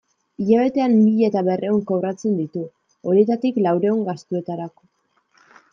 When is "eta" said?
1.27-1.43